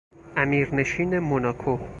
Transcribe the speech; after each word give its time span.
امیرنشین 0.37 1.19
موناکو 1.19 1.79